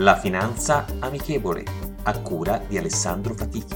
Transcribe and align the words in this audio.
La 0.00 0.16
finanza 0.16 0.86
amichevole, 1.00 1.64
a 2.04 2.20
cura 2.20 2.58
di 2.58 2.78
Alessandro 2.78 3.34
Fatichi. 3.34 3.74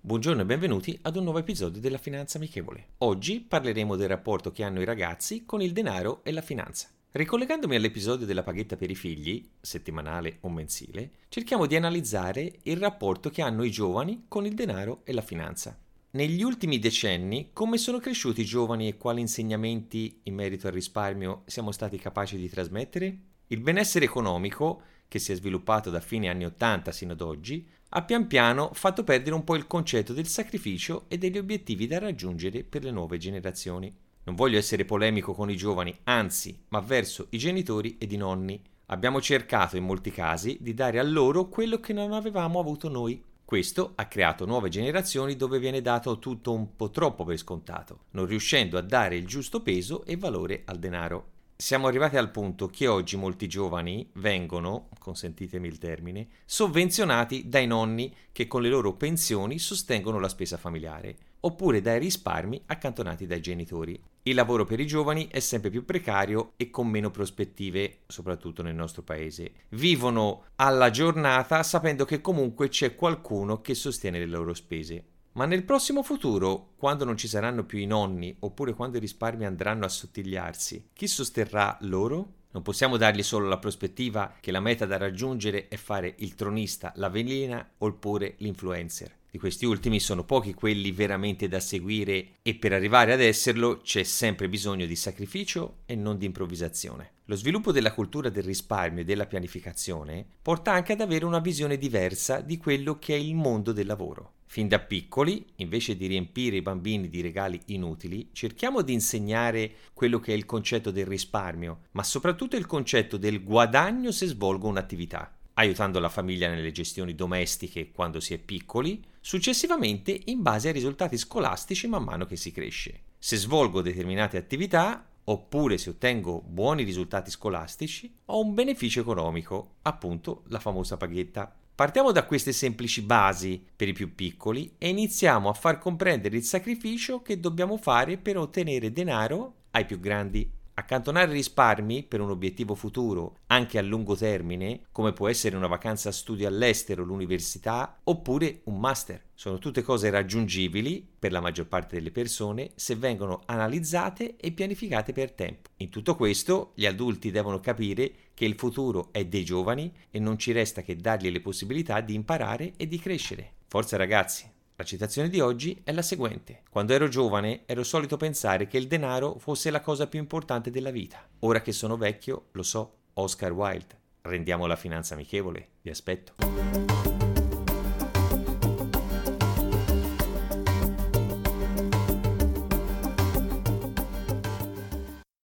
Buongiorno 0.00 0.40
e 0.40 0.44
benvenuti 0.46 0.98
ad 1.02 1.16
un 1.16 1.24
nuovo 1.24 1.40
episodio 1.40 1.78
della 1.78 1.98
Finanza 1.98 2.38
Amichevole. 2.38 2.86
Oggi 2.98 3.40
parleremo 3.40 3.96
del 3.96 4.08
rapporto 4.08 4.50
che 4.50 4.64
hanno 4.64 4.80
i 4.80 4.86
ragazzi 4.86 5.44
con 5.44 5.60
il 5.60 5.72
denaro 5.72 6.24
e 6.24 6.32
la 6.32 6.40
finanza. 6.40 6.88
Ricollegandomi 7.16 7.76
all'episodio 7.76 8.26
della 8.26 8.42
paghetta 8.42 8.74
per 8.74 8.90
i 8.90 8.96
figli, 8.96 9.48
settimanale 9.60 10.38
o 10.40 10.50
mensile, 10.50 11.10
cerchiamo 11.28 11.66
di 11.66 11.76
analizzare 11.76 12.58
il 12.62 12.76
rapporto 12.76 13.30
che 13.30 13.40
hanno 13.40 13.62
i 13.62 13.70
giovani 13.70 14.24
con 14.26 14.46
il 14.46 14.54
denaro 14.56 15.02
e 15.04 15.12
la 15.12 15.20
finanza. 15.20 15.78
Negli 16.10 16.42
ultimi 16.42 16.80
decenni, 16.80 17.50
come 17.52 17.78
sono 17.78 18.00
cresciuti 18.00 18.40
i 18.40 18.44
giovani 18.44 18.88
e 18.88 18.96
quali 18.96 19.20
insegnamenti 19.20 20.22
in 20.24 20.34
merito 20.34 20.66
al 20.66 20.72
risparmio 20.72 21.44
siamo 21.46 21.70
stati 21.70 21.98
capaci 21.98 22.36
di 22.36 22.48
trasmettere? 22.48 23.16
Il 23.46 23.60
benessere 23.60 24.06
economico, 24.06 24.82
che 25.06 25.20
si 25.20 25.30
è 25.30 25.36
sviluppato 25.36 25.90
da 25.90 26.00
fine 26.00 26.28
anni 26.28 26.46
80 26.46 26.90
sino 26.90 27.12
ad 27.12 27.20
oggi, 27.20 27.64
ha 27.90 28.02
pian 28.02 28.26
piano 28.26 28.72
fatto 28.72 29.04
perdere 29.04 29.36
un 29.36 29.44
po' 29.44 29.54
il 29.54 29.68
concetto 29.68 30.12
del 30.12 30.26
sacrificio 30.26 31.04
e 31.06 31.16
degli 31.16 31.38
obiettivi 31.38 31.86
da 31.86 32.00
raggiungere 32.00 32.64
per 32.64 32.82
le 32.82 32.90
nuove 32.90 33.18
generazioni. 33.18 34.02
Non 34.24 34.36
voglio 34.36 34.56
essere 34.56 34.86
polemico 34.86 35.34
con 35.34 35.50
i 35.50 35.56
giovani, 35.56 35.94
anzi, 36.04 36.58
ma 36.68 36.80
verso 36.80 37.26
i 37.30 37.38
genitori 37.38 37.96
ed 37.98 38.10
i 38.10 38.16
nonni. 38.16 38.60
Abbiamo 38.86 39.20
cercato 39.20 39.76
in 39.76 39.84
molti 39.84 40.10
casi 40.10 40.56
di 40.60 40.72
dare 40.72 40.98
a 40.98 41.02
loro 41.02 41.48
quello 41.48 41.78
che 41.78 41.92
non 41.92 42.12
avevamo 42.12 42.58
avuto 42.58 42.88
noi. 42.88 43.22
Questo 43.44 43.92
ha 43.96 44.06
creato 44.06 44.46
nuove 44.46 44.70
generazioni 44.70 45.36
dove 45.36 45.58
viene 45.58 45.82
dato 45.82 46.18
tutto 46.18 46.52
un 46.52 46.74
po' 46.74 46.90
troppo 46.90 47.24
per 47.24 47.36
scontato, 47.36 48.04
non 48.12 48.24
riuscendo 48.24 48.78
a 48.78 48.82
dare 48.82 49.16
il 49.16 49.26
giusto 49.26 49.60
peso 49.60 50.04
e 50.06 50.16
valore 50.16 50.62
al 50.64 50.78
denaro. 50.78 51.32
Siamo 51.54 51.86
arrivati 51.86 52.16
al 52.16 52.30
punto 52.30 52.68
che 52.68 52.88
oggi 52.88 53.16
molti 53.16 53.46
giovani 53.46 54.08
vengono, 54.14 54.88
consentitemi 54.98 55.68
il 55.68 55.78
termine, 55.78 56.28
sovvenzionati 56.46 57.48
dai 57.48 57.66
nonni 57.66 58.12
che 58.32 58.46
con 58.46 58.62
le 58.62 58.70
loro 58.70 58.94
pensioni 58.94 59.58
sostengono 59.58 60.18
la 60.18 60.28
spesa 60.28 60.56
familiare, 60.56 61.16
oppure 61.44 61.80
dai 61.80 61.98
risparmi 61.98 62.62
accantonati 62.66 63.26
dai 63.26 63.40
genitori. 63.40 64.00
Il 64.24 64.34
lavoro 64.34 64.64
per 64.64 64.80
i 64.80 64.86
giovani 64.86 65.28
è 65.30 65.40
sempre 65.40 65.70
più 65.70 65.84
precario 65.84 66.52
e 66.56 66.70
con 66.70 66.88
meno 66.88 67.10
prospettive, 67.10 68.00
soprattutto 68.06 68.62
nel 68.62 68.74
nostro 68.74 69.02
paese. 69.02 69.52
Vivono 69.70 70.44
alla 70.56 70.90
giornata 70.90 71.62
sapendo 71.62 72.04
che 72.04 72.20
comunque 72.20 72.68
c'è 72.68 72.94
qualcuno 72.94 73.60
che 73.60 73.74
sostiene 73.74 74.18
le 74.18 74.26
loro 74.26 74.54
spese. 74.54 75.04
Ma 75.32 75.46
nel 75.46 75.64
prossimo 75.64 76.02
futuro, 76.02 76.70
quando 76.76 77.04
non 77.04 77.16
ci 77.16 77.26
saranno 77.26 77.64
più 77.64 77.78
i 77.78 77.86
nonni, 77.86 78.34
oppure 78.40 78.72
quando 78.72 78.96
i 78.96 79.00
risparmi 79.00 79.44
andranno 79.44 79.82
a 79.82 79.86
assottigliarsi, 79.86 80.90
chi 80.92 81.06
sosterrà 81.08 81.76
loro? 81.80 82.42
Non 82.52 82.62
possiamo 82.62 82.96
dargli 82.96 83.22
solo 83.24 83.48
la 83.48 83.58
prospettiva 83.58 84.36
che 84.40 84.52
la 84.52 84.60
meta 84.60 84.86
da 84.86 84.96
raggiungere 84.96 85.66
è 85.66 85.76
fare 85.76 86.14
il 86.18 86.36
tronista, 86.36 86.92
la 86.96 87.08
velina 87.08 87.68
oppure 87.78 88.36
l'influencer. 88.38 89.22
Di 89.34 89.40
questi 89.40 89.66
ultimi 89.66 89.98
sono 89.98 90.22
pochi 90.22 90.54
quelli 90.54 90.92
veramente 90.92 91.48
da 91.48 91.58
seguire 91.58 92.34
e 92.40 92.54
per 92.54 92.72
arrivare 92.72 93.12
ad 93.12 93.20
esserlo 93.20 93.80
c'è 93.80 94.04
sempre 94.04 94.48
bisogno 94.48 94.86
di 94.86 94.94
sacrificio 94.94 95.78
e 95.86 95.96
non 95.96 96.18
di 96.18 96.26
improvvisazione. 96.26 97.14
Lo 97.24 97.34
sviluppo 97.34 97.72
della 97.72 97.92
cultura 97.92 98.28
del 98.28 98.44
risparmio 98.44 99.02
e 99.02 99.04
della 99.04 99.26
pianificazione 99.26 100.24
porta 100.40 100.70
anche 100.70 100.92
ad 100.92 101.00
avere 101.00 101.24
una 101.24 101.40
visione 101.40 101.78
diversa 101.78 102.42
di 102.42 102.58
quello 102.58 103.00
che 103.00 103.16
è 103.16 103.18
il 103.18 103.34
mondo 103.34 103.72
del 103.72 103.86
lavoro. 103.86 104.34
Fin 104.46 104.68
da 104.68 104.78
piccoli, 104.78 105.44
invece 105.56 105.96
di 105.96 106.06
riempire 106.06 106.54
i 106.54 106.62
bambini 106.62 107.08
di 107.08 107.20
regali 107.20 107.60
inutili, 107.66 108.28
cerchiamo 108.30 108.82
di 108.82 108.92
insegnare 108.92 109.72
quello 109.94 110.20
che 110.20 110.32
è 110.32 110.36
il 110.36 110.46
concetto 110.46 110.92
del 110.92 111.06
risparmio, 111.06 111.86
ma 111.90 112.04
soprattutto 112.04 112.54
il 112.54 112.66
concetto 112.66 113.16
del 113.16 113.42
guadagno 113.42 114.12
se 114.12 114.26
svolgo 114.26 114.68
un'attività 114.68 115.38
aiutando 115.54 116.00
la 116.00 116.08
famiglia 116.08 116.48
nelle 116.48 116.72
gestioni 116.72 117.14
domestiche 117.14 117.92
quando 117.92 118.18
si 118.18 118.34
è 118.34 118.38
piccoli, 118.38 119.00
successivamente 119.26 120.20
in 120.26 120.42
base 120.42 120.68
ai 120.68 120.74
risultati 120.74 121.16
scolastici 121.16 121.86
man 121.86 122.04
mano 122.04 122.26
che 122.26 122.36
si 122.36 122.52
cresce. 122.52 123.00
Se 123.18 123.38
svolgo 123.38 123.80
determinate 123.80 124.36
attività, 124.36 125.02
oppure 125.24 125.78
se 125.78 125.88
ottengo 125.88 126.42
buoni 126.42 126.82
risultati 126.82 127.30
scolastici, 127.30 128.14
ho 128.26 128.38
un 128.38 128.52
beneficio 128.52 129.00
economico, 129.00 129.76
appunto 129.80 130.42
la 130.48 130.60
famosa 130.60 130.98
paghetta. 130.98 131.50
Partiamo 131.74 132.12
da 132.12 132.26
queste 132.26 132.52
semplici 132.52 133.00
basi 133.00 133.64
per 133.74 133.88
i 133.88 133.94
più 133.94 134.14
piccoli 134.14 134.74
e 134.76 134.90
iniziamo 134.90 135.48
a 135.48 135.54
far 135.54 135.78
comprendere 135.78 136.36
il 136.36 136.44
sacrificio 136.44 137.22
che 137.22 137.40
dobbiamo 137.40 137.78
fare 137.78 138.18
per 138.18 138.36
ottenere 138.36 138.92
denaro 138.92 139.54
ai 139.70 139.86
più 139.86 139.98
grandi. 140.00 140.46
Accantonare 140.76 141.30
risparmi 141.30 142.02
per 142.02 142.20
un 142.20 142.30
obiettivo 142.30 142.74
futuro, 142.74 143.38
anche 143.46 143.78
a 143.78 143.82
lungo 143.82 144.16
termine, 144.16 144.86
come 144.90 145.12
può 145.12 145.28
essere 145.28 145.56
una 145.56 145.68
vacanza 145.68 146.10
studio 146.10 146.48
all'estero, 146.48 147.04
l'università 147.04 148.00
oppure 148.02 148.62
un 148.64 148.80
master, 148.80 149.22
sono 149.34 149.58
tutte 149.58 149.82
cose 149.82 150.10
raggiungibili 150.10 151.06
per 151.16 151.30
la 151.30 151.40
maggior 151.40 151.68
parte 151.68 151.94
delle 151.94 152.10
persone 152.10 152.72
se 152.74 152.96
vengono 152.96 153.42
analizzate 153.46 154.36
e 154.36 154.50
pianificate 154.50 155.12
per 155.12 155.30
tempo. 155.30 155.70
In 155.76 155.90
tutto 155.90 156.16
questo 156.16 156.72
gli 156.74 156.86
adulti 156.86 157.30
devono 157.30 157.60
capire 157.60 158.12
che 158.34 158.44
il 158.44 158.56
futuro 158.56 159.10
è 159.12 159.24
dei 159.24 159.44
giovani 159.44 159.92
e 160.10 160.18
non 160.18 160.38
ci 160.38 160.50
resta 160.50 160.82
che 160.82 160.96
dargli 160.96 161.30
le 161.30 161.40
possibilità 161.40 162.00
di 162.00 162.14
imparare 162.14 162.72
e 162.76 162.88
di 162.88 162.98
crescere. 162.98 163.52
Forza 163.68 163.96
ragazzi! 163.96 164.53
La 164.76 164.82
citazione 164.82 165.28
di 165.28 165.38
oggi 165.38 165.80
è 165.84 165.92
la 165.92 166.02
seguente. 166.02 166.62
Quando 166.68 166.92
ero 166.94 167.06
giovane 167.06 167.62
ero 167.64 167.84
solito 167.84 168.16
pensare 168.16 168.66
che 168.66 168.76
il 168.76 168.88
denaro 168.88 169.38
fosse 169.38 169.70
la 169.70 169.80
cosa 169.80 170.08
più 170.08 170.18
importante 170.18 170.72
della 170.72 170.90
vita. 170.90 171.24
Ora 171.40 171.62
che 171.62 171.70
sono 171.70 171.96
vecchio 171.96 172.46
lo 172.52 172.64
so. 172.64 172.96
Oscar 173.14 173.52
Wilde. 173.52 173.96
Rendiamo 174.22 174.66
la 174.66 174.74
finanza 174.74 175.14
amichevole. 175.14 175.68
Vi 175.80 175.90
aspetto. 175.90 176.32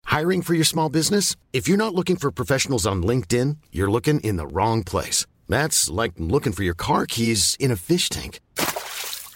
Hiring 0.05 0.43
for 0.43 0.53
your 0.53 0.65
small 0.65 0.89
business? 0.89 1.35
If 1.51 1.67
you're 1.67 1.75
not 1.75 1.93
looking 1.93 2.17
for 2.17 2.31
professionals 2.31 2.85
on 2.85 3.01
LinkedIn, 3.01 3.57
you're 3.71 3.91
looking 3.91 4.21
in 4.21 4.37
the 4.37 4.47
wrong 4.47 4.81
place. 4.81 5.25
That's 5.49 5.89
like 5.89 6.13
looking 6.17 6.53
for 6.53 6.63
your 6.63 6.75
car 6.75 7.05
keys 7.05 7.57
in 7.59 7.69
a 7.69 7.75
fish 7.75 8.07
tank. 8.07 8.39